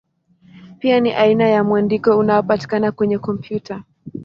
Pia 0.79 0.99
ni 0.99 1.13
aina 1.13 1.47
ya 1.47 1.63
mwandiko 1.63 2.17
unaopatikana 2.17 2.91
kwenye 2.91 3.17
kompyuta. 3.17 3.83